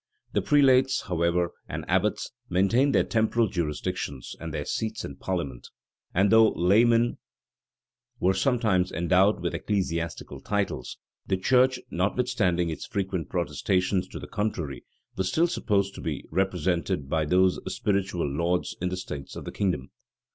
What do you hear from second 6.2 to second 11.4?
though laymen were sometimes endowed with ecclesiastical titles, the